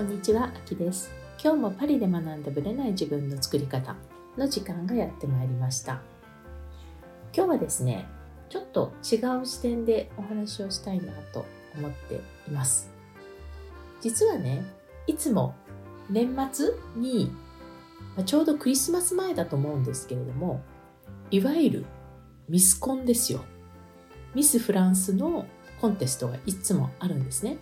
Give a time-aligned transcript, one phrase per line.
[0.00, 1.10] こんにちは、あきです。
[1.38, 3.94] 今日もパリで学んだブレない自分の作り方
[4.38, 6.00] の時間がやってまいりました。
[7.36, 8.08] 今日はですね、
[8.48, 11.44] ちょっと違う視点でお話をしたいなと
[11.76, 12.14] 思って
[12.48, 12.88] います。
[14.00, 14.64] 実はね、
[15.06, 15.54] いつも
[16.08, 17.30] 年末に、
[18.24, 20.62] ちょうどクリスマス前だと思うんですけれども、
[21.30, 21.84] いわゆる
[22.48, 23.44] ミスコンですよ。
[24.34, 25.44] ミスフランスの
[25.78, 27.58] コンテストがいつもあるんですね。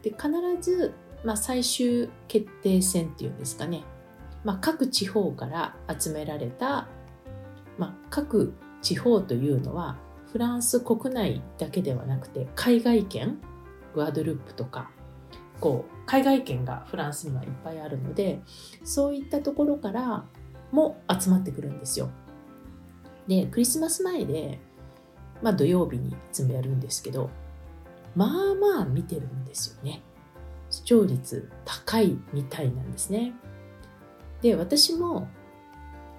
[0.00, 0.30] で必
[0.62, 3.82] ず、まあ、最終決定戦っていうんですかね、
[4.44, 6.88] まあ、各地方から集められた、
[7.78, 9.98] まあ、各地方というのは
[10.32, 13.38] フランス国内だけではなくて海外圏
[13.94, 14.90] グアドループとか
[15.60, 18.40] こう海外圏がフランスにはいっぱいあるので
[18.84, 20.24] そういったところから
[20.72, 22.10] も集まってくるんですよ。
[23.26, 24.60] でクリスマス前で、
[25.42, 27.30] まあ、土曜日にいつもやるんですけど
[28.16, 30.02] まあまあ見てるんですよね。
[30.90, 33.32] 聴率高いみたいなんですね。
[34.42, 35.28] で、私も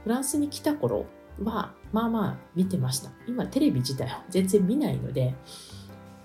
[0.05, 1.07] フランスに来た頃
[1.43, 3.11] はまあまあ見てました。
[3.27, 5.35] 今テレビ自体は全然見ないので、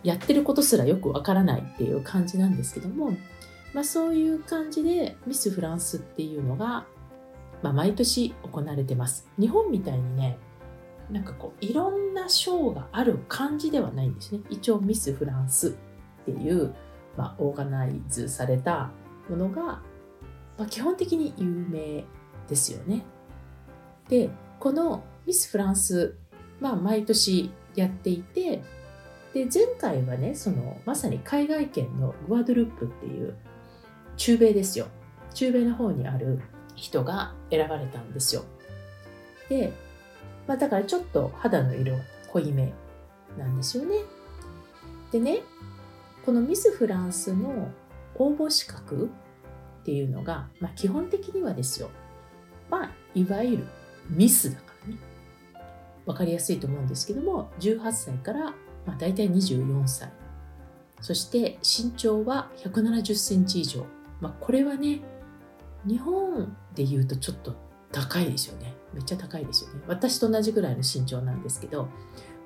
[0.04, 3.16] やってることすらよくわからないっていう感じなんですけども、
[3.74, 6.86] まあそういう感じでミスフランスっていうのが、
[7.62, 9.28] まあ、毎年行われてます。
[9.40, 10.38] 日本みたいにね、
[11.10, 14.42] なんかこういろんな賞がある感じではないんですね。
[14.50, 15.72] 一応ミスフランスっ
[16.26, 16.76] ていう、
[17.16, 18.90] まあ、オーガナイズされた
[19.28, 22.04] ものが、まあ、基本的に有名
[22.48, 23.04] ですよね。
[24.08, 26.16] で、このミスフランス、
[26.60, 28.62] まあ毎年やっていて、
[29.34, 33.36] で、前回はね、そのまさに海外圏のグアドループっていう
[34.16, 34.86] 中米ですよ。
[35.34, 36.40] 中米の方にある
[36.74, 38.44] 人が選ばれたんですよ。
[39.48, 39.72] で、
[40.46, 41.94] まあ、だからちょっと肌の色
[42.32, 42.72] 濃いめ
[43.36, 43.96] なんですよね。
[45.12, 45.42] でね、
[46.26, 47.70] このミスフランスの
[48.16, 49.08] 応募資格
[49.82, 51.88] っていうのが、まあ、基本的にはですよ、
[52.68, 53.66] まあ、いわゆる
[54.10, 54.98] ミスだからね。
[56.04, 58.46] わかりやすいと思うんですけども、18歳から、
[58.84, 60.12] まあ、大体24歳。
[61.00, 63.86] そして身長は170センチ以上。
[64.20, 65.02] まあ、これはね、
[65.86, 67.54] 日本で言うとちょっと
[67.92, 68.74] 高いですよね。
[68.92, 69.80] めっちゃ高いですよね。
[69.86, 71.88] 私と同じぐらいの身長なんですけど、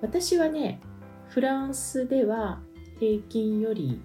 [0.03, 0.83] 私はね、
[1.31, 2.61] フランスでは
[3.01, 3.99] 平均より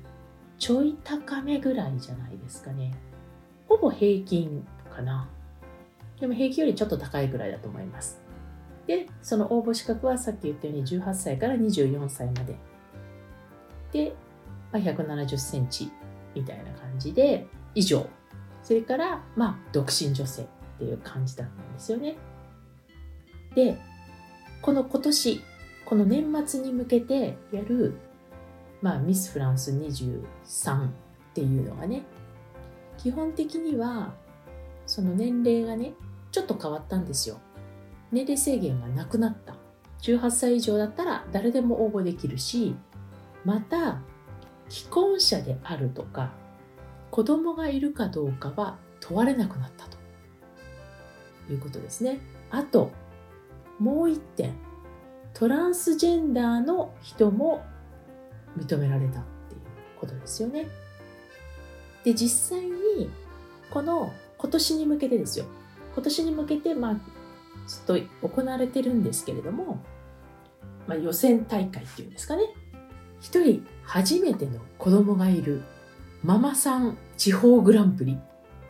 [0.57, 2.94] ちょい高めぐらいじゃないですかね。
[3.67, 5.28] ほぼ平均かな。
[6.19, 8.22] でも平均よりちょっと高いぐらいだと思います。
[8.88, 12.55] で、その応募資格はさっき言ったように18歳から24歳まで。
[13.91, 14.16] で、
[14.72, 15.91] まあ、170センチ
[16.34, 18.07] みたいな感じで以上。
[18.63, 20.45] それから、まあ、独身女性っ
[20.79, 22.16] ていう感じだったんですよね。
[23.55, 23.78] で、
[24.61, 25.41] この今年、
[25.84, 27.97] この年末に向けてやる、
[28.85, 30.90] まあ、ミス・フランス23っ
[31.34, 32.03] ていうのがね、
[33.00, 34.13] 基本的には、
[34.85, 35.96] その年齢がね、
[36.31, 37.40] ちょっと変わったんですよ。
[38.12, 39.56] 年齢制限がなくなった。
[40.03, 42.75] 18歳以上だったら誰でも応募できるし、
[43.44, 44.01] また、
[44.69, 46.29] 既婚者であるとか、
[47.09, 49.97] 子供がいるかどうかは問われなくなったと
[51.52, 52.19] いうことですね。
[52.52, 52.91] あと、
[53.79, 54.53] もう一点、
[55.34, 57.66] トランスジェンダーの人も
[58.57, 59.61] 認められたっていう
[59.99, 60.67] ことですよね。
[62.03, 63.09] で、実際に、
[63.69, 65.45] この今年に向けてですよ。
[65.93, 66.95] 今年に向けて、まあ、
[67.67, 69.79] ずっと行われてるんですけれども、
[70.88, 72.43] まあ、予選大会っていうんですかね。
[73.21, 75.63] 一人初めての子供がいる
[76.23, 78.22] ママさん地方グランプリ、ま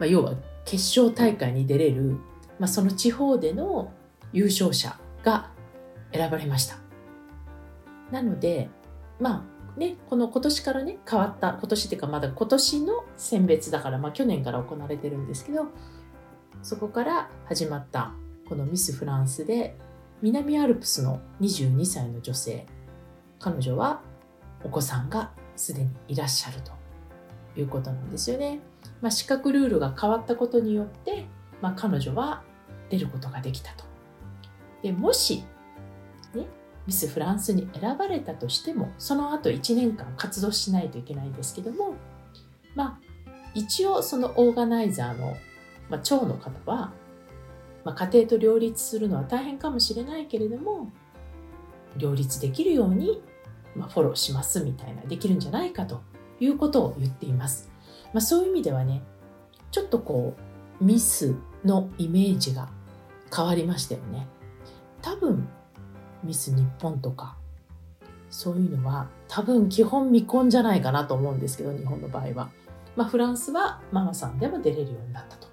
[0.01, 2.17] あ、要は決勝大会に出れる、
[2.59, 3.91] まあ、その地方での
[4.31, 5.51] 優勝者が
[6.13, 6.77] 選ばれました。
[8.11, 8.69] なので、
[9.19, 15.67] まあね、この今年からね、変わった、今年っていうかまだ今年の選別だから、まあ去年から行われてるんですけど、
[16.61, 18.13] そこから始まった
[18.47, 19.77] このミス・フランスで、
[20.21, 22.65] 南アルプスの22歳の女性、
[23.39, 24.01] 彼女は
[24.63, 26.71] お子さんがすでにいらっしゃると
[27.59, 28.59] いうことなんですよね。
[29.01, 31.25] まあ、資格ルールが変わったことによって、
[31.61, 32.43] まあ、彼女は
[32.89, 33.83] 出ることができたと。
[34.81, 35.43] でもし、
[36.87, 41.95] ミス・フランスに選ばれたとしても、その後1年間活動しないといけないんですけども、
[42.75, 45.35] まあ、一応そのオーガナイザーの、
[45.89, 46.93] まあ、長の方は、
[47.83, 50.91] まあ、家庭と両立するのは大変かもしれないけれども、
[51.97, 53.21] 両立できるように、
[53.75, 56.01] まあ、フォローしますみたいな、できるんじゃないかと
[56.39, 57.71] いうことを言っています。
[58.13, 59.01] まあ、そういう意味ではね、
[59.71, 60.35] ちょっとこ
[60.81, 62.69] う、ミスのイメージが
[63.33, 64.27] 変わりましたよね。
[65.01, 65.47] 多分、
[66.25, 67.37] ミス日本とか、
[68.29, 72.49] そういうのは多分基本未婚じゃないかなと思うんですけど、日本の場合は。
[72.95, 75.47] まあ、フランスはママさんでも出れるようになったと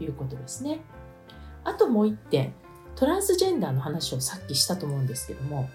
[0.00, 0.80] いうことですね。
[1.64, 2.52] あともう一点
[2.96, 5.68] トランスジェンダーの話をさっきしたと思うんですけども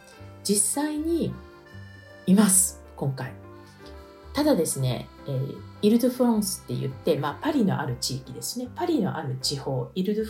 [0.43, 1.33] 実際に
[2.25, 3.31] います今回。
[4.33, 10.25] ただですね、えー、イル・ド・フランスって言って、まあ、パリのある地域ですねパリのある地方イル・ドゥ・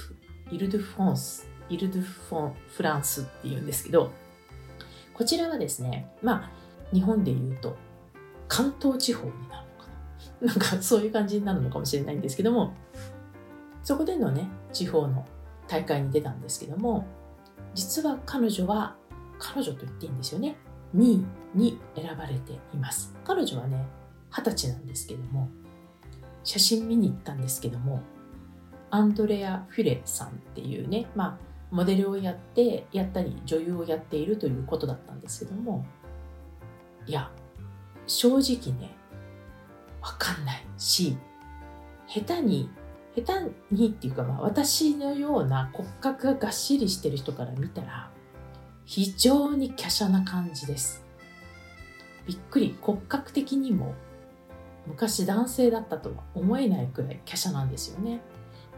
[0.52, 4.12] イル・ド・フランスイル・ドゥ・フォンフランスっていうんですけど
[5.14, 6.52] こちらはですねまあ
[6.94, 7.78] 日本で言うと
[8.48, 9.88] 関東地方になるのか
[10.42, 10.48] な。
[10.48, 12.74] なんかそういう感じになるのかもしれないんですけども
[13.84, 15.26] そこでのね地方の
[15.68, 17.06] 大会に出たんですけども
[17.74, 18.96] 実は彼女は
[19.40, 20.56] 彼女と言っていいんですよね。
[20.96, 21.26] 2位
[21.56, 23.16] に選ばれています。
[23.24, 23.88] 彼女はね
[24.30, 25.50] 二十歳なんですけども
[26.44, 28.02] 写真見に行ったんですけども
[28.90, 35.84] アンドレア・フィレさんっていうねまあモデルをやってやったり女優をやっているということだったんですけども
[37.08, 37.32] いや
[38.06, 38.96] 正直ね
[40.00, 41.18] わかんないし
[42.08, 42.70] 下手に
[43.16, 48.12] 下手にっていうかまあ私のような骨格ががっしりしてる人から見たら
[48.86, 51.04] 非常に華奢な感じです。
[52.28, 53.96] びっくり骨格的にも
[54.86, 58.22] 昔男性だったとは思えないくらい華奢なんですよね。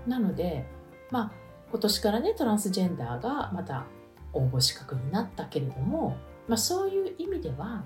[0.08, 0.66] なので
[1.12, 1.45] まあ
[1.76, 3.86] 今年からねトランスジェンダーがまた
[4.32, 6.16] 応募資格になったけれども、
[6.48, 7.84] まあ、そういう意味では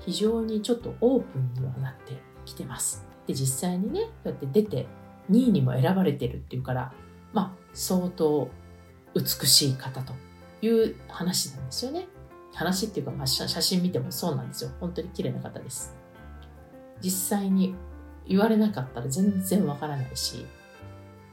[0.00, 3.06] 非常にちょっとオープンにはなってきてます。
[3.26, 4.86] で実際にねこうやって出て
[5.30, 6.92] 2位にも選ばれてるっていうから
[7.32, 8.50] まあ相当
[9.14, 10.12] 美しい方と
[10.60, 12.06] いう話なんですよね。
[12.52, 14.72] 話っていうか、まあ、写真見てもそうなんですよ。
[14.78, 15.96] 本当に綺麗な方です。
[17.00, 17.74] 実際に
[18.26, 20.44] 言われなかったら全然わからないし、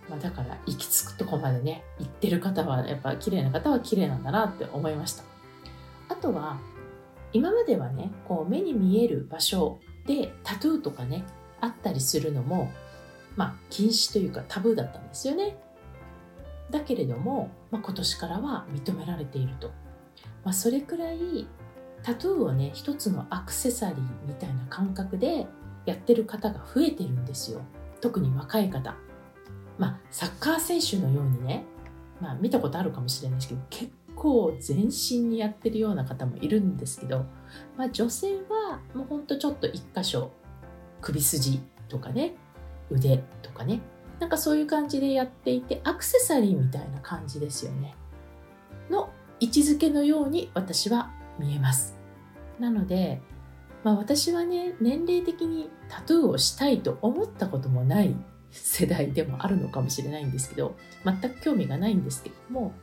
[0.09, 5.23] まあ、だから行き着くとこまでね、行ってる方はやっぱ綺麗な方は綺麗なんだなって思いました。
[6.09, 6.59] あとは、
[7.33, 11.25] 今まではね、こう目に見える場所でタトゥーとかね、
[11.59, 12.71] あったりするのも、
[13.35, 15.57] まあ禁止というかタブーだったんですよね。
[16.69, 19.71] だけれども、まあ、今年からは認められていると、
[20.43, 21.47] まあ、それくらい
[22.03, 25.47] タトゥーをね一つのアクセサリーみたいな感覚で
[25.85, 27.61] やってる方が増えてるんですよ
[28.01, 28.95] 特に若い方
[29.77, 31.65] まあサッカー選手のようにね
[32.21, 37.25] まあ見たことあるかもしれないですけど結構全身にやってるような方もいるんですけど、
[37.77, 40.31] まあ、女性はもうほんとちょっと一箇所
[41.01, 42.35] 首筋とかね
[42.89, 43.81] 腕とかね
[44.19, 47.95] なんかそういう感じでやっていてアクセサリーみたいな感じですよね。
[48.89, 51.95] の位置づけのように私は見えます。
[52.59, 53.21] なので、
[53.83, 58.15] まあ、私はね年齢的にタトゥーをしたいと思ったこともない
[58.51, 62.73] 世代でもあるのかもしれないんですけど全く興味がないんですけども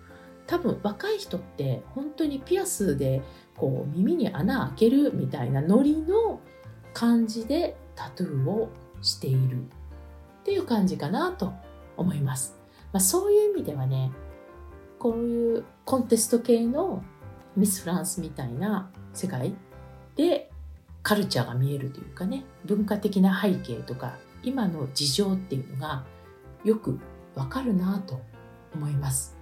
[0.46, 3.22] 多分若い人って本当にピアスで
[3.56, 6.40] こう耳に穴開けるみたいなノリの
[6.92, 8.70] 感じでタトゥーを
[9.00, 11.52] しているっていう感じかなと
[11.96, 12.56] 思います。
[12.92, 14.12] まあ、そういう意味ではね
[14.98, 17.02] こういうコンテスト系の
[17.56, 19.54] ミス・フランスみたいな世界
[20.16, 20.50] で
[21.02, 26.04] カルチャーが見えるというかね文化的な背景とか今の事情っていうのが
[26.64, 26.98] よく
[27.34, 28.20] わかるなと
[28.74, 29.36] 思います。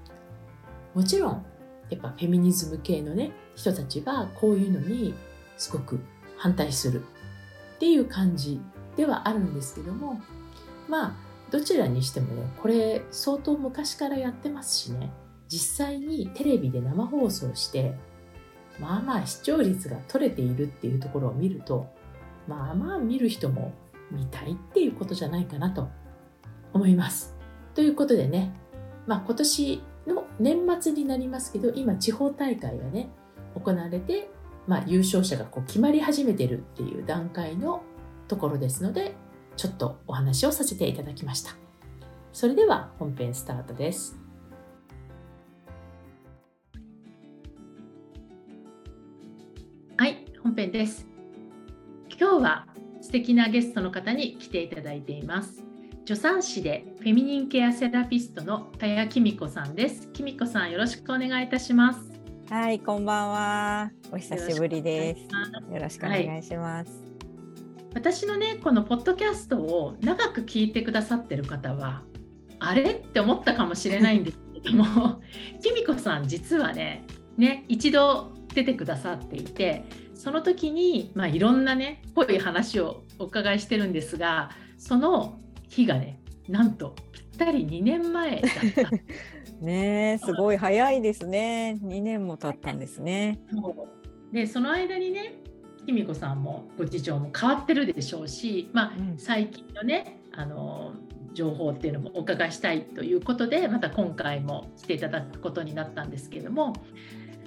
[0.95, 1.45] もちろん
[1.91, 5.15] やっぱフェミニズム系のね人たちはこういうのに
[5.57, 6.00] すごく
[6.37, 8.61] 反対するっていう感じ
[8.97, 10.21] ではあるんですけども
[10.88, 11.15] まあ
[11.50, 15.12] どちらにしてもねこれ相当昔からやってますしね
[15.49, 17.95] 実際にテレビで生放送して
[18.81, 21.93] まあまあ視聴率が取れているっていうところを見ると
[22.49, 23.73] まあまあ見る人も
[24.12, 25.88] 見たいっていうことじゃないかなと
[26.73, 27.37] 思います。
[27.75, 28.54] ということでね、
[29.07, 33.09] まあ、今年の年末になりますけど今地方大会がね
[33.54, 34.28] 行われて、
[34.66, 37.83] まあ、優勝者がこう決まり始めてるっていう段階の
[38.28, 39.14] ところですので
[39.57, 41.52] ちょっとお話をさせていただきました。
[42.33, 44.19] それでは本編スタートです。
[49.99, 51.07] はい、本編です。
[52.19, 52.72] 今日は
[53.12, 55.62] 素敵なゲストの方に来ていただいています。
[56.07, 60.09] 助産師でフェミニンケアセラピストの田谷紀美子さんです。
[60.14, 62.11] 紀美子さん、よろしくお願いいたします。
[62.49, 63.90] はい、こんばんは。
[64.11, 65.21] お久しぶりです。
[65.71, 66.90] よろしくお願いします。
[66.90, 67.12] はい
[67.95, 72.04] 私のねこのポッドキャストを長く聞いてくださってる方は
[72.61, 72.92] あれ？
[72.92, 75.21] って思ったかもしれないんですけども
[75.62, 77.04] きみこさん実はね
[77.37, 79.85] ね一度出てくださっていて
[80.23, 88.50] その時に、まあ、いろんなねぽい話をお伺いしてるんですがその日がねなんとぴったり2年前だっ
[88.85, 88.91] た。
[89.67, 93.41] ねすごい早いですね2年も経ったんですね。
[94.33, 95.41] でその間にね
[95.87, 100.93] きみこさんもご事情も変わってるでしょうし、まあ、最近のねあの
[101.33, 106.75] 情報っていうのもお伺いしたいということでまた今回も来ていただくことになったんですけれども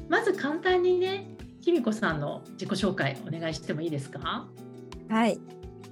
[0.09, 1.34] まず簡単にね
[1.65, 4.45] きみこさんの自己紹介お願いしてもいいですか？
[5.09, 5.39] はい。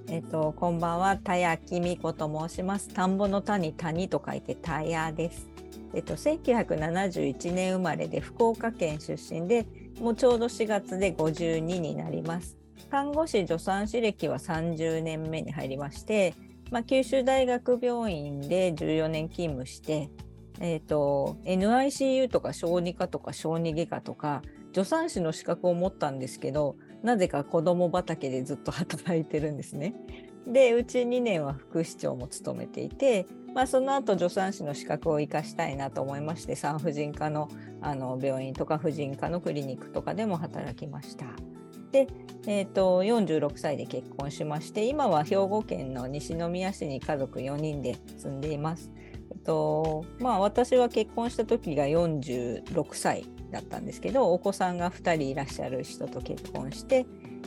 [0.06, 1.16] えっ、ー、とこんばんは。
[1.16, 2.94] 田谷きみこと申します。
[2.94, 5.48] 田んぼの田に谷と書いて田谷です。
[5.92, 9.66] えっ、ー、と1971年生まれで福岡県出身で
[9.98, 12.56] もうちょうど4月で52になります。
[12.88, 16.34] 看護師助産師歴は30年目に入りまして
[16.70, 20.08] まあ、九州大学病院で14年勤務して、
[20.60, 24.42] えーと、NICU とか小児科とか小児外科とか
[24.74, 29.94] 助産師の資格を持ったんですけどなぜか子ども畑でずっと働いてるんですね。
[30.46, 37.48] でうち2年は副市長も務めていて、まあ、その後助産師の資格を生かしたいなと思いまして産婦人科の
[37.80, 41.26] あの病院とか婦人科のクリニックとかでも働きました。
[41.92, 42.08] で、
[42.48, 48.90] えーと、46歳で結婚しまして今は兵庫県の西宮市に家族4人で住んでいます。
[49.30, 57.06] えっとまあ、私は結婚した時が46歳だったんですけどお子さんが2人いらっしゃる人と結婚して、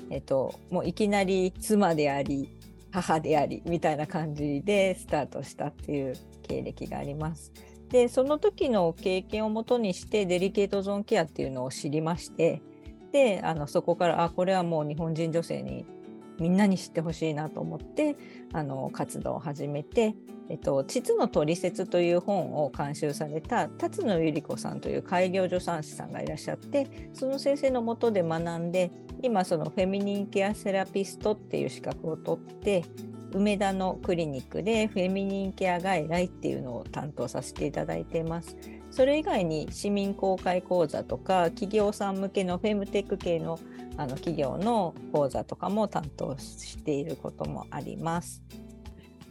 [0.10, 2.50] えっと、もういきなり妻であり
[2.92, 7.52] 母でありみたいな感じでスタートしたっていう経歴があります。
[7.90, 12.62] でその時の経験をもとにしてデリケートゾーンケアっていうのを知りまして
[13.14, 15.86] であのそこからあこれはもう日本人女性に
[16.38, 18.18] みんなに知ってほしいなと思って
[18.52, 20.16] あの活動を始めて
[20.50, 32.84] 「えっと、膣のトリセツ」という本を監修された辰野由里子さんという開業助産師さんがいらっしゃってその先生のもとで学んで今そのフェミニンケアセラピストっていう資格を取って
[33.34, 38.56] 梅田のクリニックでフェミニンケア外来っていうのを担当させていただいてます。
[38.90, 43.60] それ以外に市民公開講座とか企業さん向けのフェムテック系の
[43.98, 48.44] あの企業の講座とかも担当していることもあります。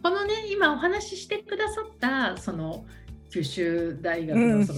[0.07, 2.85] このね今お話ししてくださったその
[3.29, 4.73] 九州大学のそ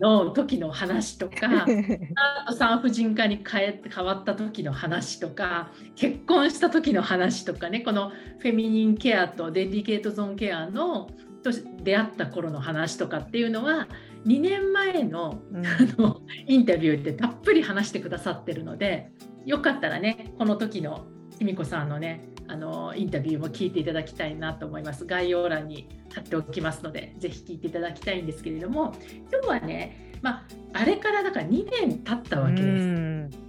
[0.00, 1.66] の、の時の話とか
[2.58, 11.10] 産婦人科に変え変わった時の話とか結婚した時の話とかねこのフェミニンケアとデリケートゾーンケアの
[11.44, 11.52] と
[11.84, 13.86] 出会った頃の話とかっていうのは
[14.26, 19.12] 2年前の,、あのインタビューでたっぷり話してくださってるので
[19.44, 21.06] よかったらねこの時の
[21.38, 25.04] きみこさんのねあのインタビューも聞いていただきたいなと思います。
[25.04, 28.94] 概要欄に貼っておきますので、ぜひ聞いていただきたいんですけれども、
[29.32, 33.46] 今日はね、まあ、あれからだから2年経ったわけです。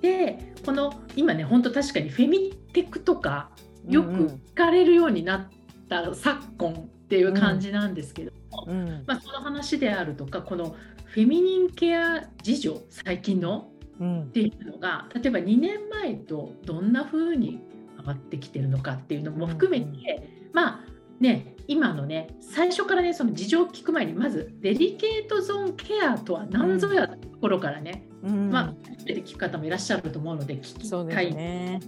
[0.00, 3.50] で、この今ね、本当確かにフェミテクとか
[3.88, 5.48] よく聞かれるようになっ
[5.88, 13.70] た昨今っていう感じなんですけども、うん、まあ、その話であるとか、このフェミニンケア事情、最近の
[14.02, 17.77] っていうのが、例えば2年前とどんな風に変
[18.08, 20.84] わってきてるのかっていうのも含めて、まあ
[21.20, 31.80] ね今のね最初からねその事情を聞く前にまずデリケートゾーンケアとは何ぞやところからね、うん、まあ初めて聞く方もいらっしゃると思うので聞きたいね。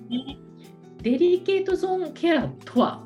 [1.03, 3.03] デリケートゾーンケアとは、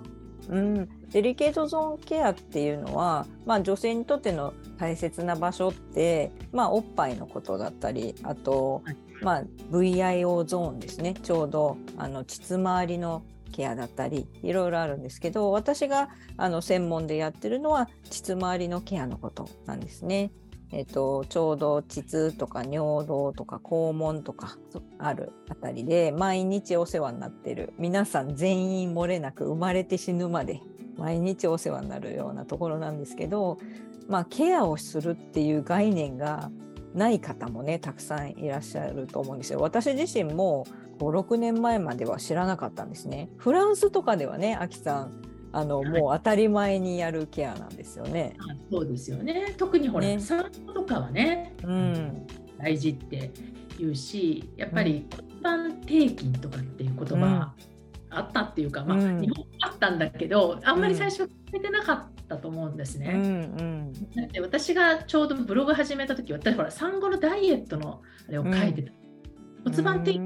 [0.49, 20.31] うん、デリケートゾーンケアっていうのは、まあ、女性にとっての大切な場所って、まあ、おっぱいのことだったりあと、はいまあ、VIO ゾーンですねちょうどあの膣周りのケアだったりいろいろあるんですけど私があの専門でやってるのは膣周りのケアのことなんですね。
[20.73, 24.59] えっと、ちょうど膣とか尿道とか肛門とか
[24.99, 30.61] あるあたりで毎日お世話になってる皆さん全員漏れなく生まれて死ぬまで
[30.97, 33.59] 毎日お世話になるようなところなんですけど、
[34.09, 36.51] まあ、ケアをするっていう概念が
[36.95, 39.59] ない方もねたくさんいらっしゃると思うんですよ。
[39.61, 40.67] 私自身も
[40.99, 43.29] 56年前までは知らなかったんですね。
[43.37, 45.23] フランスとかではねあきさん
[45.55, 48.35] あの、もう当たり前にやるケアなんですよね。
[48.71, 52.27] そうですよね特にほら、ね、産後とかはね、うん、
[52.59, 53.31] 大事って
[53.79, 57.55] 言うしやっぱり骨盤底筋とかっていう言葉、
[58.19, 63.13] あったっていうか、まあ、うん、日本あったんだけどあんまり最初聞いてなかったと思うんですね。
[63.15, 68.93] うんうん、だって私がちょうどブログ始めた時私ほら産後のダイエットのあれを書いてた、
[69.65, 70.21] うん、骨盤底筋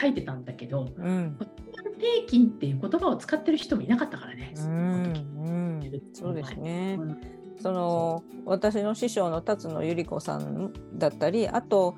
[0.00, 4.52] 書いてたんだけど、うん、骨盤底筋っていう言葉を使ってる人もいなかったからね。
[6.12, 6.98] そうですね、
[7.60, 11.96] その私の師匠の辰野由里子さんだったりあと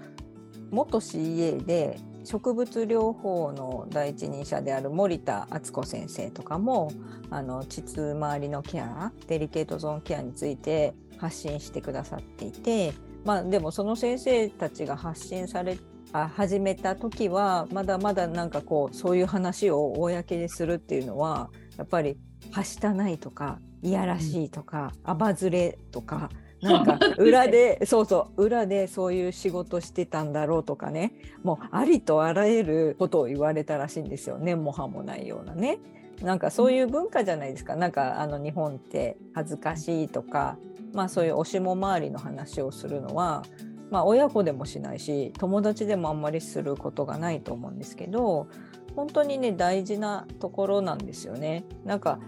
[0.70, 6.92] 元 CA で植物療法の第一人者である森田敦子先生とかも
[7.30, 12.92] あの膣周りのケアデリケートゾーンケアについて発信してくださっていて、
[13.24, 15.78] まあ、でもその先生たちが発信され
[16.12, 22.18] あ始めた時はまだまだなんかこうそういう話を公にするっていうのはやっぱり
[22.50, 26.30] はしたないとかいやらしいとか、あばずれとか
[26.66, 31.12] なんか 裏でそうそう裏でそういう仕事してたんだろうとかね。
[31.42, 34.54] もうありとあらゆることを言われたらしいんですよね。
[34.56, 35.78] もはもないようなね。
[36.22, 40.56] なんかそういう文化じゃないですか、なんかあの日本って恥ずかしいとか、
[40.92, 43.42] まあ、そういうおしも周りの話をするのは、
[43.90, 48.48] まあ、親子でもしないし友達でもあんまりすることがないと思うんですけど
[48.96, 51.64] 本当にね大事なところなんですよね。
[51.84, 52.18] なんか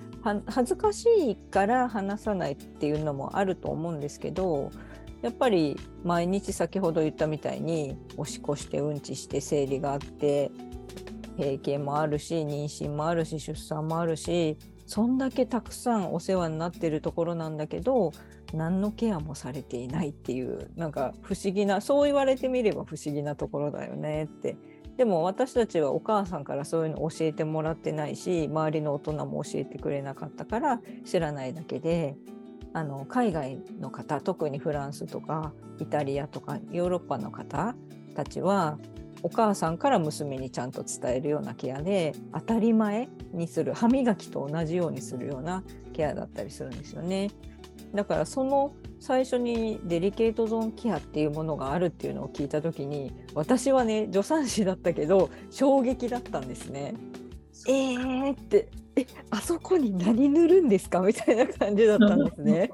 [0.46, 4.70] 恥ずかしいから話さないっていうのもあると思うんですけど
[5.22, 10.50] やっぱり毎日先ほど言ったみたいにおしっこしてうんちして生理があって
[11.38, 18.12] 閉経もあるし妊娠もあるし出産もあるしそんだけたくさんお世話になってるところなんだけど
[18.52, 24.56] 何のケアもされていないっていうなんか不思議なそう言われてみれば不思議なところだよねって
[24.98, 32.16] でも私たちはお母さんからそういうの教えてもらってないし周りの大人も教えてくれなかったから知らないだけで
[32.72, 37.76] あの海外の方特にフランスとかイタリアとかヨーロッパの方
[38.16, 38.76] たちは
[39.22, 45.62] お母さんから娘にちゃんと伝えるようなケアで当たり前にする歯磨きと同じようにするような
[45.92, 47.30] ケアだったりするんですよね。
[47.94, 56.94] だからその最初にデリケートゾーンケアっていうものがあるっていうのを聞いた時に私はね助産師だったけど衝撃だったんですね。
[57.66, 61.00] えーってえあそこに何塗るんですか？
[61.00, 62.70] みたいな感じだったんですね。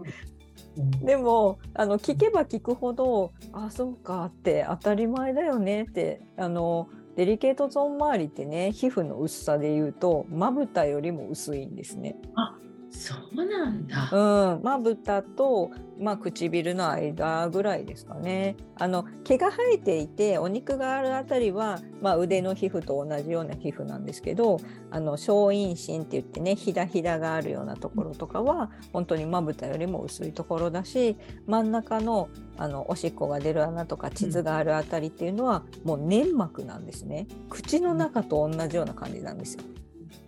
[1.02, 12.16] でもあの聞けば聞くほどあそうかって当たり前だよねってあのデリケートゾーン周りってね皮膚の薄さで言うとまぶたよりも薄いんですね。
[12.35, 12.56] あ
[12.96, 14.08] そうなんだ。
[14.12, 18.56] うん、まぶたと、まあ、唇の間ぐらいですかね。
[18.76, 24.58] あの毛が生えていてお肉があるあたりは、まあ、腕の皮膚と同じような皮膚なんですけど
[24.90, 31.16] あの小陰唇って言ってねひだひだがあるようなところとかは本当にまぶたよりも薄いところだし
[31.47, 37.26] 真ん中のあのおしっこが出る穴とか膣があるあたりっていうのは、もう粘膜なんですね。
[37.50, 39.64] 口の中と同じような感じなんですよ。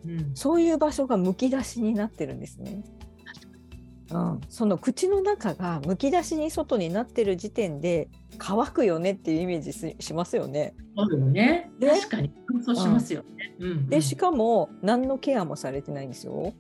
[0.09, 2.83] うん、そういう場所がむき出しになってるんですね。
[4.11, 10.75] うん、その口の中がむき出しに外になってる時点で乾くよねっていうイメージしますよね。
[10.97, 11.71] そうよね。
[11.81, 12.33] 確かに
[12.65, 13.55] そうしますよね。
[13.59, 16.53] うん、でしかも何のケアもされてないんですよ。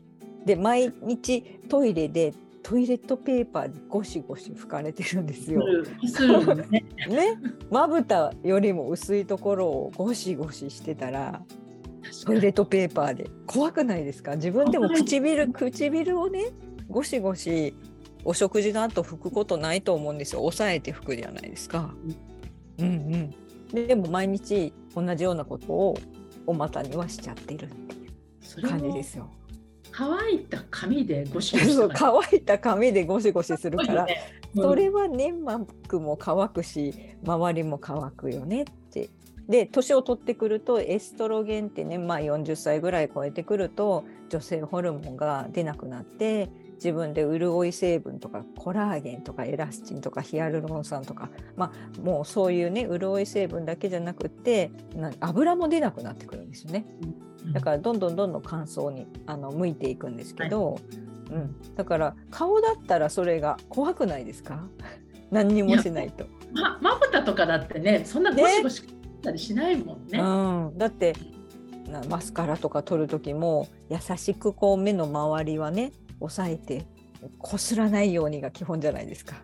[0.45, 5.63] で毎日トイレでトイレットペーパーでゴシゴシ拭かれてるんですよ。
[6.69, 11.43] ね ねまぶたよりも薄いところをゴシゴシしてたら
[12.27, 13.31] トイレットペーパーで。
[13.47, 14.35] 怖くないですか？
[14.35, 16.47] 自分でも唇唇をね
[16.89, 17.75] ゴシゴシ
[18.25, 20.41] お食事の後拭くことないと思うんですよ。
[20.41, 21.95] 抑えて拭くじゃないですか。
[22.79, 23.31] うんうん。
[23.73, 25.97] ででも毎日同じようなことを
[26.47, 29.31] お股にはしちゃってるっていう感じですよ。
[29.93, 34.17] 乾いた紙でゴシゴシ乾いた紙でゴシゴシするから、ね。
[34.55, 36.93] うん、それは粘膜も乾くし
[37.25, 38.73] 周りも乾くよねって
[39.49, 54.71] で年を取ってくるとエストロゲンってね、まあ、40歳ぐらい超えてくると女性ホルモンが出なくなって自分で潤い成分とかコラーゲンとかエラスチンとかヒアルロン酸とか、まあ、もうそういうね潤い成分だけじゃなくって
[55.21, 56.85] 油も出なくなってくるんですよね。
[57.53, 60.83] だからどんどんどんどん乾燥にあの向いていくんですけど、はい、
[61.35, 64.69] うん、だから顔だったらそれが怖くないですか？
[65.31, 66.27] 何にもしないと。
[66.53, 68.83] ままぶたとかだってねそんなゴシゴシ
[69.27, 70.19] ったりしないもんね。
[70.21, 71.15] うん、だって
[72.09, 76.87] マスカラとか取る時も優しくこう目の周りはね押さえて
[77.39, 79.37] こすらないようにが基本じゃないですか。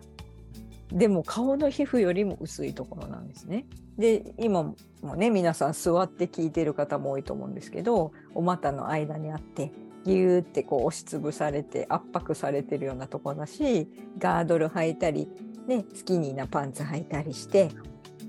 [0.91, 3.65] でも顔の皮膚よりも薄いところなんですね。
[3.97, 4.75] で今も
[5.15, 9.71] ね皆さん座って聞いてる方も多いと思うんですけどお股の間にあって
[10.05, 15.29] ギューってこう押しつぶされて圧迫されてるようなとこだしガードル履いたり、
[15.67, 17.69] ね、スキニーなパンツ履いたりして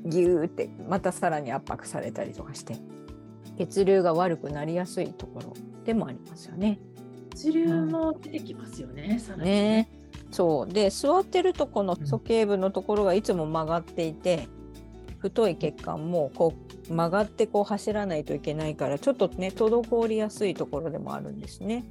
[0.04, 2.76] ギューってまたさらに圧迫されたりとかして
[3.58, 6.80] 血流が悪くなりやすいところでもありますよね。
[7.34, 9.44] 血流も出てきますよね、うん、ね。
[9.44, 9.88] ね。
[10.30, 10.72] そう。
[10.72, 14.48] で座ってるとこの鼠径部のところがいつも曲がっていて、
[15.08, 16.54] うん、太い血管もこ
[16.88, 21.84] う曲がってこう走らないといけないからちょっとね滞りやすいところでもあるんですね。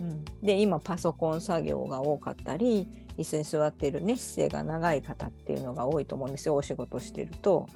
[0.00, 7.66] うん、で今パソコン作業が多かったり椅子に座っているね姿勢が長い方っていうのが多いと思うんですよお仕事してると、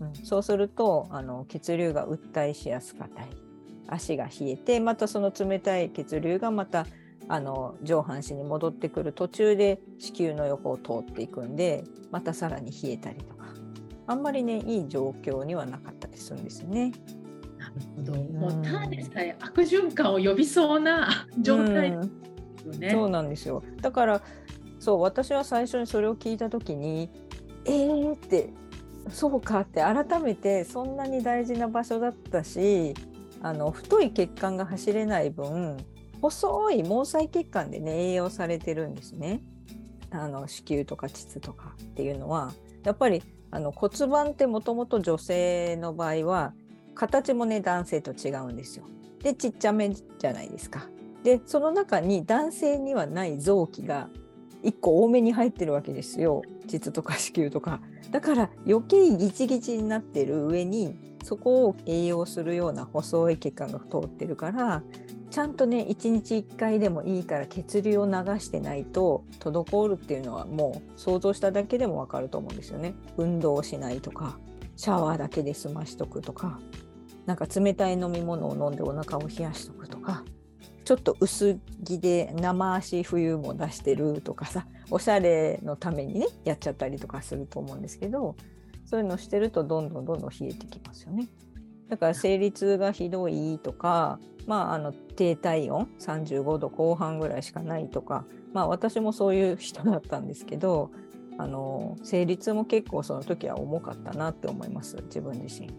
[0.00, 3.28] うん、そうするとあの血流が訴えしやすかったり
[3.88, 6.86] 足が冷えてまたその冷たい血流がまた
[7.28, 13.46] あの上半身に戻ってくる途中で子宮の横を通っていくんでまたさらに冷えたりとか
[14.06, 16.92] あんまりねいい状況にはなかったりするんですよね。
[17.56, 18.14] なるほど。
[18.14, 22.90] もうただでさえ悪循環を呼びそうな状態ですよね。
[22.90, 23.62] そうなんですよ。
[23.80, 24.22] だから
[24.82, 27.08] そう私は最初にそれを聞いた時に
[27.64, 28.50] えーって
[29.10, 32.92] そうかって改めてそんなに大事な場所だったし
[33.42, 35.76] あの太い血管が走れない分
[36.20, 39.42] 細い毛細血管でね栄養されてるんですね。
[40.10, 42.52] あの子宮とか膣とかっていうのは
[42.84, 46.54] やっぱりあの骨盤ってもともと女性の場合は
[46.96, 48.84] 形もね男性と違うんですよ。
[49.22, 50.88] でちっちゃめじゃないですか。
[51.22, 54.08] でその中に男性にはない臓器が
[54.62, 57.80] 1個多めに入ってるわけですよ膣とか子宮とか。
[58.10, 64.82] だから余計ギチギチになってる上にそこを栄養するような細い血管が通ってるから
[65.30, 72.94] ちゃんとね1日1回でもいいから血流を流してないと滞るっていうのはもう想像しただけでもわかると思うんですよね。
[73.16, 74.38] 運動をしないとか
[74.76, 76.58] シャワーだけで済ましとくとか
[77.24, 80.24] なんか冷たい飲み物を飲んでお腹を冷やしとくとか
[80.84, 88.36] ちょっと薄着で生足冬も出してるとかさおしゃれのためにねやっちゃったりとかすると思うんですけど
[88.84, 91.28] そういうのしてるとどんどんどんどん冷えてきますよね。
[91.88, 100.90] だから生理痛がひどいとか、まあ、あの低体温35度後半ぐらいしかないとか、まあ、私もそういう人だったんですけど
[101.38, 105.70] あの生理痛も結構その時は重かったなって思います自分自身。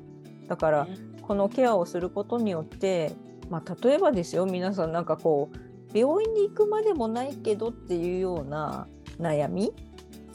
[0.48, 0.88] だから
[1.22, 3.14] このケアをすることによって、
[3.54, 8.88] まあ、例えばですよ皆さんなんかこう病院に行くまでもないけどっていうような
[9.20, 9.72] 悩み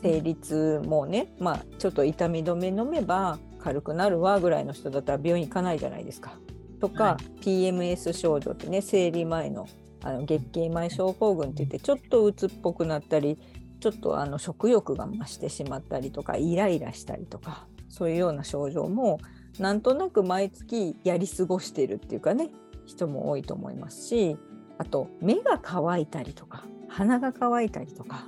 [0.00, 6.38] 生理痛もね、まあ、ちょっと痛み止め飲めば軽くなるわぐらいの人だったら病院行かないじゃないですか。
[6.80, 9.66] とか、はい、PMS 症状ってね生理前の
[10.04, 13.36] あの月経前症候群って言ってちょっと鬱っぽくなったり
[13.80, 19.18] ちょっとあの食欲が増してしまったりとかイライラしたりとかそういうような症状も
[19.58, 22.50] なんとなく毎月やり過ごしてるっていうかね
[22.88, 24.36] 人も多いと思いますし
[24.78, 28.26] あと目が乾いたりとか鼻が乾いたりとか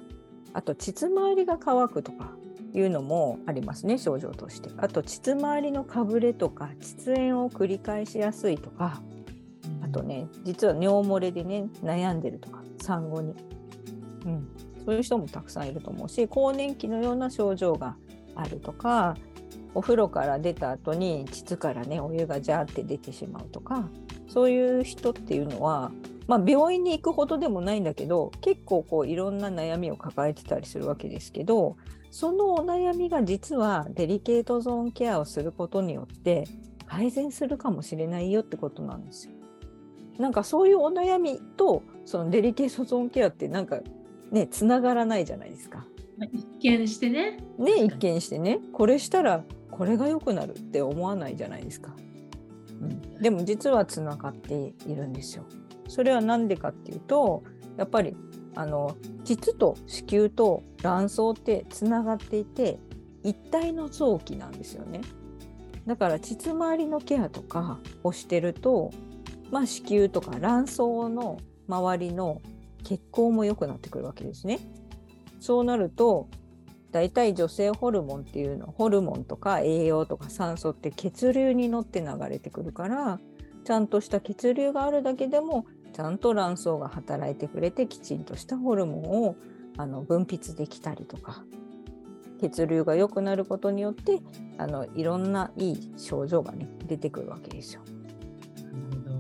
[0.53, 2.33] あと膣周りが乾くとか
[2.75, 4.71] いうのもありますね症状として。
[4.77, 9.01] あと膣周りのかぶれとか膣炎を繰り返しやすいとか
[9.83, 13.35] あとね実は尿漏れでね悩んでるとか産後に、
[14.27, 14.49] うん、
[14.85, 17.97] そういう人もたくさんいると思うし更年期のような症状が
[18.37, 19.17] あるとか
[19.75, 23.89] お風呂から出た後に膣からねお湯がジャーって出てしまうとか
[24.29, 25.93] そういう人っていうのは
[26.31, 31.77] まあ、病院に行くほどでもないんだけど結構こういろんな悩みを抱えてたりするわけですけど
[32.13, 36.45] そのお悩みが実はデリケートゾーンケアをすることによって
[36.87, 39.35] 改善するかもしれないよってことなんですよ。
[40.19, 43.81] なんかそういうお悩みとそのデリケートゾーンケアってなんか
[44.31, 45.85] ねつながらないじゃないですか。
[46.33, 47.39] 一見してね。
[47.59, 49.45] ね一見してねこれしたら
[49.81, 51.97] これが良くなるって思わないじゃないですか。
[52.83, 55.47] うん、でも実はつながっているんですよ。
[55.89, 57.45] それは何でかっていうと
[57.79, 58.15] やっぱり
[58.55, 62.79] あの膣と子宮と卵巣ってつながっていて
[63.23, 65.01] 一体の臓器なんですよね。
[65.87, 68.91] だから膣周りのケアとかをしてると、
[69.51, 71.39] まあ、子宮とか卵巣の
[71.69, 72.43] 周りの
[72.85, 74.59] 血行も良くなってくるわけですね。
[75.41, 76.29] そうなると
[76.93, 83.21] 大体女性ホルモンっていうのホルモンとか栄養とか酸素って血流に乗って流れてくるから
[83.65, 89.37] ちゃんとした血流があるだけでもちゃんと卵巣が働いてくれてきちんとしたホルモンを
[89.77, 91.45] あの分泌できたりとか
[92.41, 94.21] 血流が良くなることによって
[94.59, 97.83] あのいろんないい症状がね出てくるわけですよ。
[98.57, 99.11] なるほ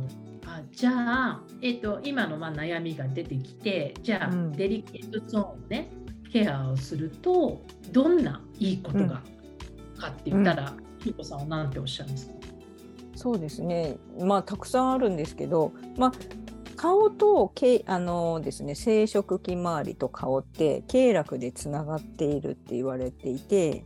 [0.46, 5.90] どあじゃあ、えーと、今のまあ悩みが出てきてじゃあ、うん、デリケートゾーンをね
[6.32, 7.60] ケアをすると
[7.92, 9.22] どんないいことが、
[9.98, 12.34] かって言ったら、ひ、う、こ、さんは何ておっしゃるんですか？
[13.14, 13.96] そうですね。
[14.18, 16.12] まあたくさんあるんですけど、まあ、
[16.76, 23.84] 顔とけあのですね生殖器周りと顔って経絡でつながっているって言われていて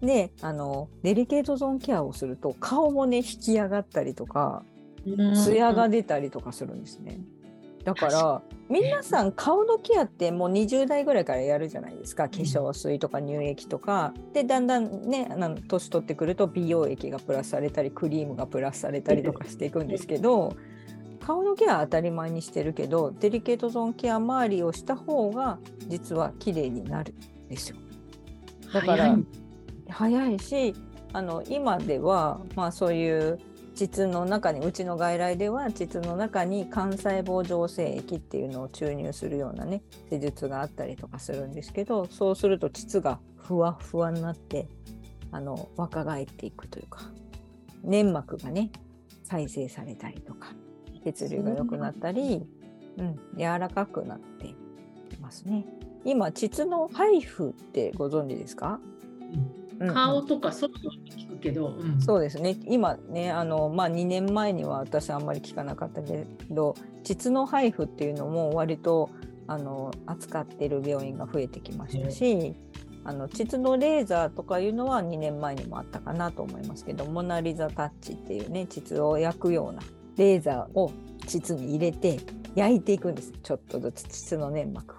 [0.00, 4.62] であのデリケートゾーンケアをすると顔もね引き上がったりとか
[5.44, 7.20] ツヤが出たりとかするんですね。
[7.84, 12.28] だから皆さん顔のケアってもう20代ぐらいからやるじゃないですか。
[12.28, 14.14] 化粧水とか乳液とか。
[14.32, 20.54] でだんだんねあの年取ってくると美容液がプラスされたりクリームがプラスされたりとかしていくんですけど
[21.18, 27.76] 顔のケアは当たり前にしてるけどデリケートゾーンケア周りをした方が実は綺麗になるんですよ。
[28.72, 29.18] だから
[29.88, 30.74] 早いし
[31.12, 33.40] あの今では、まあ、そういう
[33.74, 44.68] 膣の中にうちの外来では膣の中に幹細胞浄成液っていうのを注入するようなね施術があったりとかするんですけどそうすると膣がふわふわになって
[45.32, 47.02] あの若返っていくというか
[47.82, 48.70] 粘膜がね
[49.24, 50.48] 再生されたりとか
[51.04, 52.46] 血流が良くなったり、
[52.98, 54.56] うん、柔らかくなってい
[55.20, 55.64] ますね。
[56.04, 58.80] 今膣の配布ってご存知ですか、
[59.78, 62.56] うん、顔とかそう聞くけど、うん、そうですね。
[62.66, 69.10] 今ねあの、まあ、2年前には私あんまり聞かなかったけど膣の配布っていうのも割と
[69.46, 72.54] あの扱ってる病院が増えてきましたし、
[73.04, 79.82] あの膣のレーザーとかいうのは2年前にもあったかなと思いますけどモナ・リザ・タッチっていうね膣を焼くような
[80.16, 80.92] レーザーを
[81.26, 82.20] 膣に入れて
[82.54, 83.32] 焼いていくんです。
[83.42, 84.98] ちょっとずつ膣の粘膜を。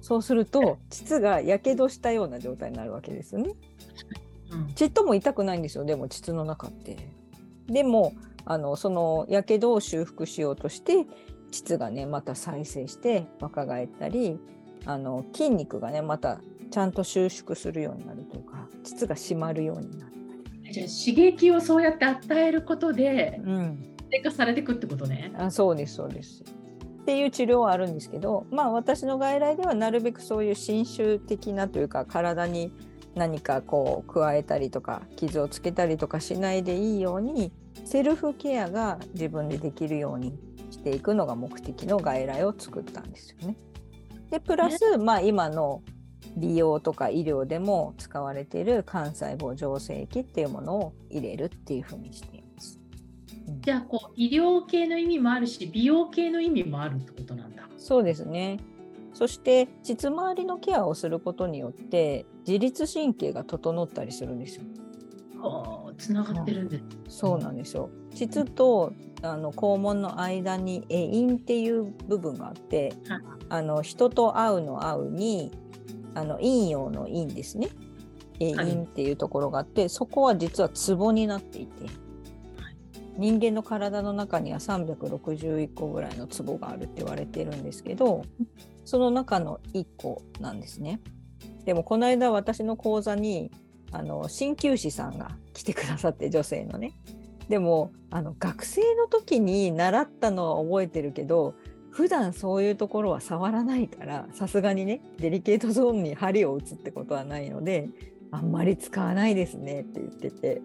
[0.00, 3.54] そうすると膣がやけどしたような状態になるわけですよね。
[4.74, 6.96] ちっとも痛くないんですよでも膣の中って。
[7.66, 8.12] でも
[8.44, 11.06] あのそのやけどを修復しようとして
[11.50, 14.38] 膣がねまた再生して若返ったり
[14.84, 16.40] あの筋肉がねまた
[16.70, 20.16] ちゃんと収縮するようになるというか膣が締まるようになった
[20.68, 20.72] り。
[20.72, 25.32] じゃあ刺激をそうやって与えることで、うん、低下されていくってことね。
[25.36, 26.42] あそうですそうです。
[26.42, 32.72] っていう治療はあるんですけどまあ私の外来ではなるべくそういう侵襲的なというか体に
[33.16, 37.50] 何かこう加えたりとか傷をつけたりとかしないでいいように
[37.84, 40.38] セルフケアが自分でできるように
[40.70, 43.56] していくのが目的の外来を作ったんですよね。
[44.30, 45.82] でプラス、まあ、今の
[46.36, 52.78] 美容とか医療でも使われている幹細胞浄成液っていうものを入れるっていうふうにしています。
[53.60, 57.66] じゃあこう医療系の意味もあるし美容系の意味もあるってことなんだ。
[57.78, 58.58] そうですね。
[59.16, 64.64] そして膣周りのケアをすることによって自律神経が整ったりするんですよ。
[65.40, 67.18] はあ、つながってるんです。
[67.20, 67.88] そうなんですよ。
[68.14, 75.50] 膣とあの肛門の間に栄陰っていう部分があって、はい、あの人と会うの会うに
[76.14, 77.70] あの陰陽の陰ですね。
[78.38, 81.86] 栄陰っていうところがあって、はい、そこは実はツボになっていて。
[83.18, 88.26] 人間の体の中には361個ぐらいのツボがあるって言われてるんですけど
[88.86, 91.00] その中の1個なんですね。
[91.66, 93.50] でもこの間私の講座に
[93.92, 96.92] あの鍼灸師さんが来てくださって女性のね。
[97.48, 101.54] でもあの学生の時に習ったのは覚えてるけど
[101.90, 107.88] 普段そういうところは触らないからさすがにねデリケートゾーンに針を打つってことはないので
[108.30, 110.62] あんまり使わないですねって言ってて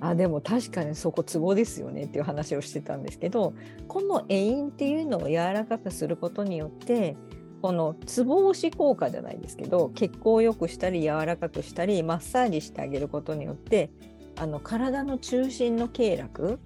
[0.00, 3.54] あでも確かにそこツボですよねっていう話をしてたんですけど
[3.88, 7.16] この栄陰っていうのを柔らかくすることによって
[7.60, 13.90] このツボ押し効果じゃないですけど血行を良くしたり柔らかくしたりマッサージしてあげることによって
[14.36, 16.58] あの体の中心の経絡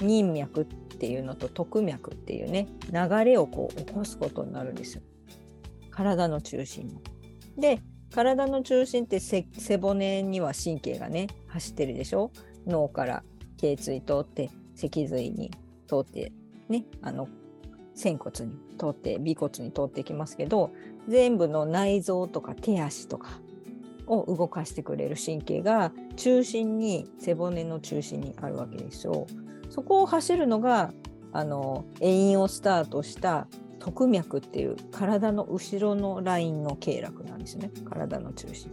[0.00, 5.02] 任脈っていうのと徳脈っていうね流れをこう起こすことになるんですよ
[5.90, 7.00] 体の中心の。
[7.56, 7.82] で
[8.14, 9.44] 体の中心って背
[9.80, 12.30] 骨には神経がね走ってるでしょ？
[12.66, 13.22] 脳から
[13.58, 15.50] 頸椎通って脊髄に
[15.88, 16.32] 通って
[16.68, 17.28] ねあの
[17.98, 20.70] 仙骨に通って尾骨に通っていきますけど
[21.08, 23.40] 全部の内臓とか手足とか
[24.06, 29.26] を動かしてくれる神経が中心に背骨の中心にあるわけですよ。
[29.68, 30.92] そこを走るのが
[31.32, 33.48] あの遠因をスタートした
[33.80, 38.70] 徳脈っていう体の後ろのラインの経絡なんですね体の中心。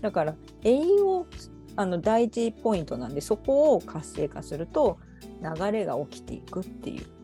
[0.00, 1.26] だから遠因を
[1.74, 4.98] あの第一ポイントなんでそこを活性化すると
[5.42, 7.17] 流れが起きていくっていう。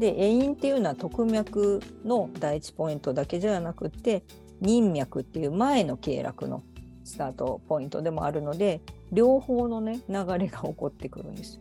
[0.00, 4.24] で遠因っていうのは徳脈の第一ポイントだけじゃなくって
[4.60, 6.62] 任脈っていう前の経絡の
[7.04, 8.80] スタートポイントでもあるので
[9.12, 11.60] 両方のね流れが起こってくるんです。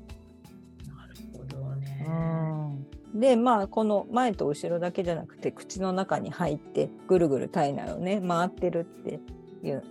[0.88, 2.88] なるほどね。
[3.14, 9.20] でまあこの前と後ろだけじゃなくて口の中に入ってぐるぐる体内をね回ってるって
[9.64, 9.84] いう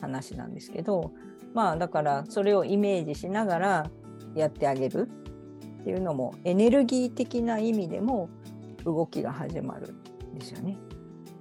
[0.00, 1.12] 話なんですけど
[1.54, 3.90] まあだからそれをイメージしながら
[4.34, 5.08] やってあげる
[5.82, 8.28] っていうのもエネルギー的な意味でも
[8.84, 9.92] 動きが始まる
[10.32, 10.76] んですよね。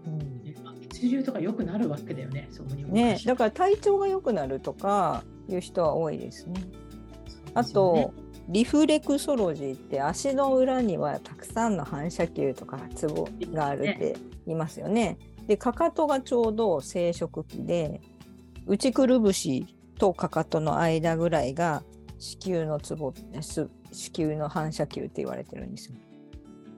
[0.06, 2.48] うん、血流とか良くなるわけだよね。
[2.52, 6.62] そこにね、だから体調が良くなるとかいう人は多いですね。
[7.54, 8.14] あと、
[8.50, 14.16] リフレクソロジーって足の裏にはたくさんの反射球とかツボがあるって
[14.48, 15.18] 言いますよね。
[15.48, 18.02] でかかとがちょうど生殖器で
[18.66, 19.68] 内くるぶし
[20.00, 21.84] とかかとの間ぐらいが
[22.18, 23.14] 子宮のツボ
[23.92, 25.96] 子宮の反射球って言われてるんですよ。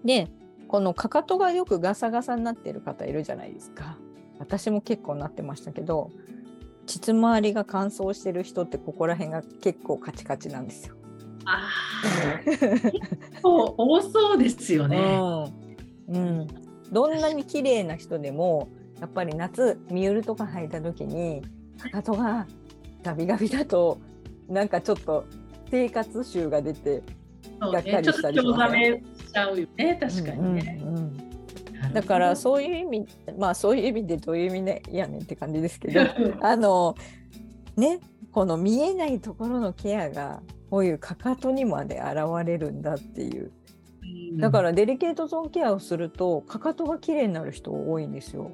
[0.03, 0.27] で
[0.67, 3.97] このかかとがよくガサガサになってる方いるじゃないですか。
[4.39, 6.11] 私も結構なってましたけど
[6.85, 10.95] 膣周りが乾燥してる人ってここら辺が結構カチカチなんですよ。
[11.45, 11.69] あ
[12.45, 14.97] 結構多そうですよね。
[16.07, 16.47] うん、うん、
[16.91, 21.43] どんなに綺麗な人でもやっぱり夏ミュールとか履いた時に
[21.79, 22.47] かかとが
[23.03, 23.99] ガビガビだと
[24.47, 25.25] なんかちょっと
[25.73, 27.01] 生活習が出て
[27.59, 29.03] がっかりしたりしね。
[29.17, 30.81] しちゃうよね確かにね。
[30.83, 31.33] うんうんうん
[31.93, 33.07] だからそういう意味
[33.37, 36.01] まあそういう意味でどういう意味ねやねんって感じですけど
[36.41, 36.95] あの
[37.75, 37.99] ね
[38.31, 43.51] この見えないところのケアがこういうかかとにまで現れるんだっていう。
[44.39, 48.49] だからデリケートゾーンケアをするとかかとが綺麗になる人多いんですよ。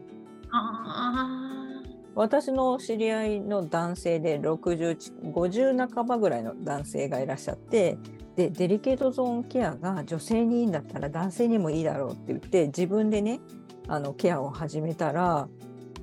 [2.20, 7.98] 私の知り合いの男性で6050半ばぐらいの男性がいらっしゃって
[8.36, 13.40] でデリケートゾーンケアが女性にいいんだったら男性にもいいだろうって言って自分でね
[13.88, 15.48] あのケアを始めたら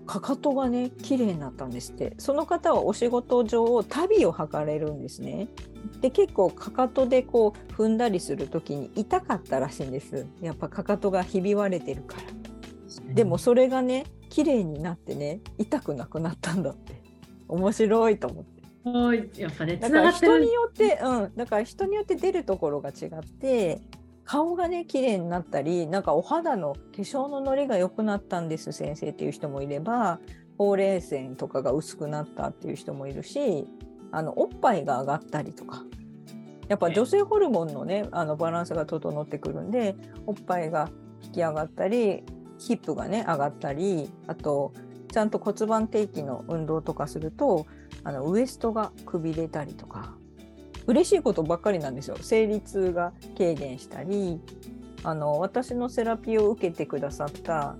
[0.06, 2.14] かかとがね綺麗になったんですって。
[2.16, 5.48] その方はお仕事上旅を図れるんですね。
[6.00, 10.26] で結構かかとでこう踏んだりする時に痛かったらしいんです。
[10.40, 12.22] やっぱかかとがひび割れてるから。
[13.14, 17.00] でもそれがね綺麗になってね痛くなくなったんだって。
[17.48, 19.40] 面白いと思って。
[19.40, 23.80] やっぱね、だから人によって、うん、だから人によって出るところが違って
[24.24, 30.20] 顔がね綺麗になったりなんかお肌の化粧ののりが良くなったんです先生っていう人もいれば
[30.56, 33.66] ほうれい線とかが薄くなったっていう人もいるし
[34.12, 35.82] あのおっぱいが上がったりとか。
[36.68, 39.94] やっぱ女性ホルモンのねあのバランスが整ってくるんで
[40.26, 40.90] おっぱいが
[41.22, 42.24] 引き上がったり
[42.58, 44.72] ヒップがね上がったりあと
[45.12, 47.66] ちゃんと骨盤底筋の運動とかすると
[48.04, 50.14] あのウエストがくびれたりとか
[50.86, 52.16] 嬉しいことばっかりなんですよ。
[52.20, 54.40] 生理痛が軽減したり
[55.02, 57.76] あの私のセラピーを受けてくださった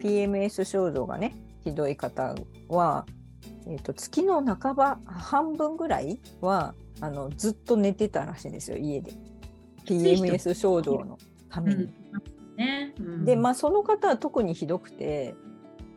[0.00, 2.34] PMS 症状がねひどい方
[2.68, 3.06] は
[3.66, 9.12] えーと、月の半ば半分ぐらいはあのずっと寝てたらしいんですよ家で。
[9.86, 11.88] PMS 症状のために。
[12.60, 12.94] うんね。
[12.98, 15.34] うん、でまあその方は特にひどくて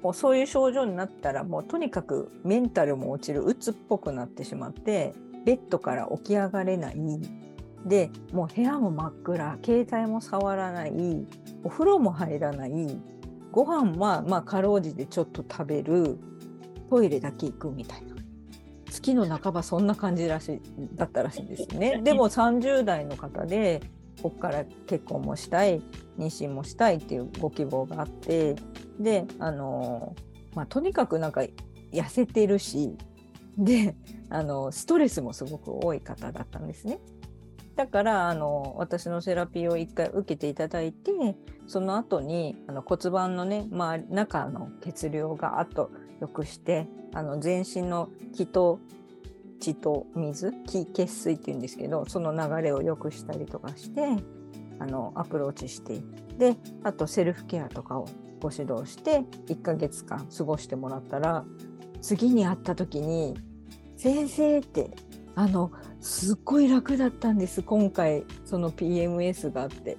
[0.02, 5.14] もうそういう症状になったらもうとにかくメンタルも落ちるうつっぽくなってしまって
[5.46, 6.98] ベッドから起き上がれない。
[7.86, 10.94] でもう部屋も真っ暗携帯も触らない。
[11.64, 12.72] お風呂も入らない。
[13.52, 16.18] ご飯はまあかろうじてちょっと食べる。
[16.90, 18.14] トイレだけ行くみたいな。
[18.86, 20.62] 月の半ばそんな感じらしい
[20.96, 22.02] だったらしいんですね。
[22.06, 23.82] でも30代の方で
[24.24, 25.82] ここから結婚もしたい
[26.18, 28.56] 妊娠もしたいっていうご希望があって
[28.98, 30.16] であの、
[30.56, 31.42] まあ、とにかくなんか
[31.92, 32.96] 痩せてるし
[33.58, 33.96] で
[34.30, 37.00] あのストレスもすごく多い方だったんですね。
[37.76, 41.12] だからあの私のセラピーを一回受けていただいて
[41.68, 48.80] その後にあの骨盤のね、まあ、中の血流があと良くしてあの全身の気と
[49.64, 54.02] 血と水気血水っていうんですけどその流れを良くしたりとかして
[54.80, 56.02] あのアプローチして
[56.38, 58.08] であとセルフケアとかを
[58.42, 61.46] ご指導して1ヶ月間過ごしてもらったら
[62.02, 63.36] 次に会った時に
[63.96, 64.92] 「先生」って
[65.36, 65.72] あの
[66.02, 69.98] すっごい楽だったんです今回その PMS があって。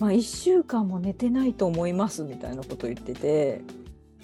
[0.00, 3.62] まあ、1週間も寝てないと思いますみたいなこと言ってて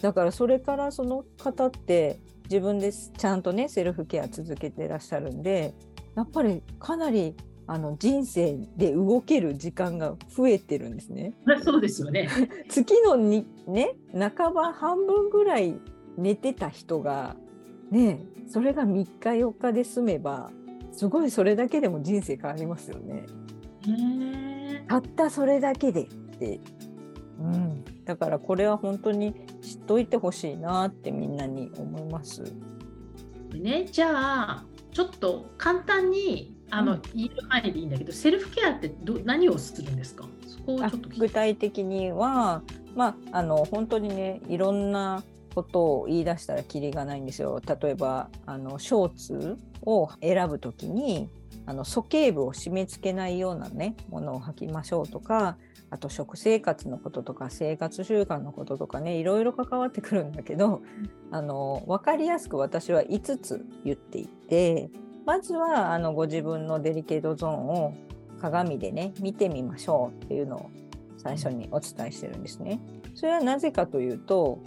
[0.01, 2.19] だからそれからその方って
[2.51, 5.73] 自分でちゃんとねセルフケア続けてらっしゃるんで
[6.17, 7.37] やっぱりかなり
[7.69, 11.35] あの人生で動ける時間が増えてるんですね。
[11.63, 12.29] そうですよね
[12.69, 15.77] 月のにね半ば半分ぐらい
[16.19, 17.37] 寝てた人が
[17.93, 20.51] ねそれが3日4日で済めば
[20.91, 23.27] すごいそれだけでも人生変わりますよね。
[24.89, 26.61] たったそれだけでって
[27.41, 32.43] うん、だからこれは本当に知っといてほしいなってみんなに思います。
[33.55, 40.25] ね、じゃあちょっと簡単にあの、うん、言える範囲でいいんだけどセルフケアってど何をするんですか？
[40.49, 42.63] そこをちょっと具体的には、
[42.97, 45.23] まあ、あの本当にねいろんな
[45.55, 47.61] ことを言い出したらきりがないんですよ。
[47.65, 51.29] 例えばあのショーツを選ぶときに
[51.67, 55.57] あの鼠径部を締め付けないようなねものを履きましょうとか
[55.91, 60.83] あと食生活のこととか生活習慣のこととかねいろいろ関わってくるんだけど、
[61.31, 64.91] あの分かりやすく私は5つ言っていて
[65.27, 67.95] まずはあのご自分のデリケートゾーンを
[68.41, 70.71] 鏡でね見てみましょうっていうのを
[71.19, 72.81] 最初にお伝えしてるんですね。
[73.15, 74.61] それはなぜかというと、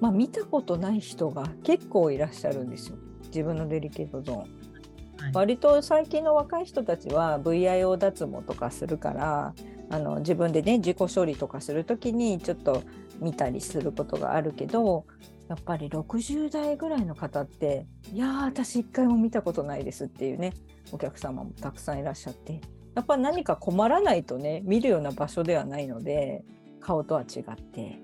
[0.00, 4.38] まあ、見たことない人が結構いらっしゃるんですよ自分のデリケートゾーン。
[4.38, 9.54] はい、割と最近の若い人たちは VIO 脱毛とかするから
[9.90, 12.82] あの自分でね自己処理とかする時にちょっと
[13.20, 15.06] 見たりすることがあるけど
[15.48, 20.52] やっぱり60代ぐらいの方っていやー私一回も見たことないですっていうね
[20.92, 22.60] お客様もたくさんいらっしゃって
[22.94, 26.44] やっぱ何か困らないとね見るような場所ではないので
[26.80, 27.98] 顔とは違って、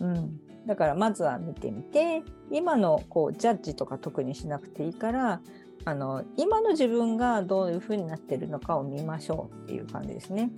[0.00, 5.40] うん、だからまずは見てみて今のこうジャッジとか特にしなくていいから
[5.84, 10.50] あの今の自分がどういうふうになってるのかを見ましょうっていう感じですね。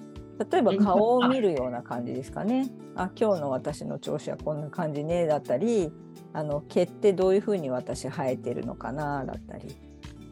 [0.51, 2.71] 例えば顔を見るような感じですかね。
[2.95, 5.91] あ今日の私の調子はこんな感じねだったり
[6.33, 9.77] あの毛ってどういうふうに私生えてるのかなだったり。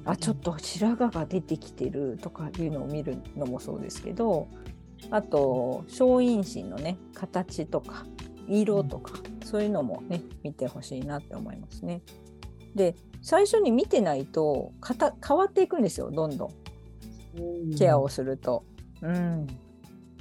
[0.06, 4.48] あちょっと白髪が出てきてるとかいうのを見るのもそうですけど
[5.10, 8.04] あと小陰唇のね形とか
[8.46, 12.02] 色とか、そういうのもね見てほしいなって思いますね。
[12.74, 14.72] で最初に見てないと
[15.26, 17.74] 変わっていくんですよどんどん。
[17.78, 18.64] ケアをすると。
[19.00, 19.46] うん、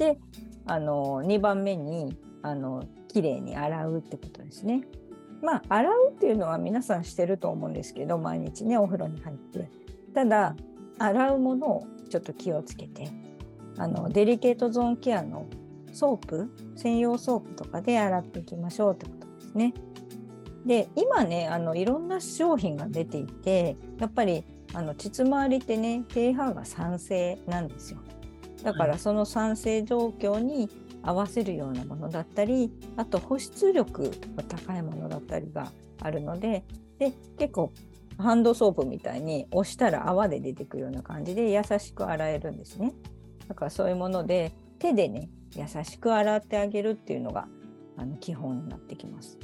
[0.03, 0.19] で
[0.65, 4.83] あの2番目にあの綺麗に洗うってことですね。
[5.41, 9.69] まあ洗うっていうのは皆さんしてると思うんですけど毎日ねお風呂に入って
[10.13, 10.55] ただ
[10.99, 13.09] 洗うものをちょっと気をつけて
[13.77, 15.47] あのデリケートゾーンケアの
[15.91, 19.73] ソープ専用ソープとかで洗っていきましょうってことですね。
[20.65, 24.43] で今ねあのいろんな商品が出ていてやっぱり
[24.73, 27.99] あの膣周りってね pH が酸性なんですよ。
[28.63, 30.69] だからその酸性状況に
[31.03, 36.63] 合わせるようなものだったりあと保湿力が高いものだったりがあるので
[36.97, 37.73] で結構
[38.17, 42.93] ハンドソープみたいに押したら泡で出てくるような感じで優しく洗えるんですね。
[43.47, 47.47] だからそういうもので手でね優しく洗ってあげるっていうのが
[47.97, 49.37] あの基本になってきます。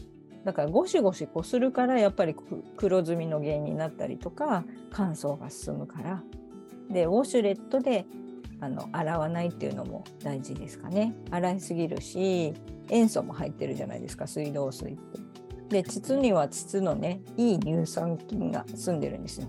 [0.46, 2.36] だからゴシゴシこするからやっぱり
[2.78, 6.24] 黒ずみの原因になったりとか乾燥が進むから
[6.90, 8.06] でウォシュレットで
[8.62, 12.54] あの洗わないっていうのも大事ですかね洗いすぎるし
[12.90, 15.30] 塩素も入ってるじゃないですか水道水って。
[15.70, 19.48] で膣には膣のねいい乳酸菌が住んでるんですよ。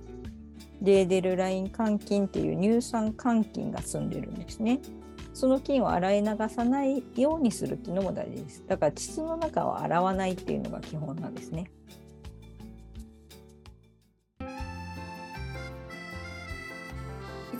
[0.82, 4.80] レーデルライン肝菌っていう乳酸肝菌が住んでるんですね。
[5.32, 8.64] その菌を洗い流さないようにするっていうのも大事です。
[8.66, 11.70] だから膣の中を洗わないっていうのが基本なんですね。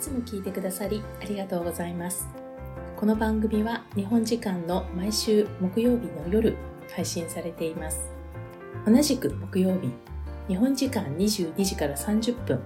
[0.01, 2.27] つも聞いてくださりありがとうございます。
[2.97, 6.57] この番組は日本時間の毎週木曜日の夜
[6.93, 8.09] 配信されています。
[8.85, 9.91] 同じく木曜日、
[10.47, 12.59] 日本時間22時から30分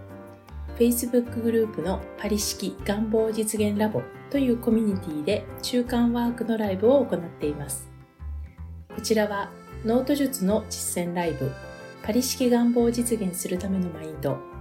[0.80, 7.90] Facebook グループのパリ式願望実現ラボというコミュニティで中間ワークのライブを行っています。
[8.94, 9.52] こちらは
[9.84, 11.52] ノート術の実践ライブ
[12.02, 14.55] パリ式願望を実現するためのマインド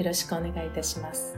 [0.00, 1.36] よろしくお願いいたします。